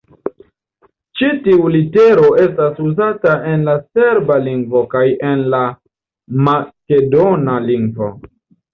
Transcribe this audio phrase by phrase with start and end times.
[1.19, 5.63] Ĉi tiu litero estas uzata en la serba lingvo kaj en la
[6.53, 8.15] makedona lingvo.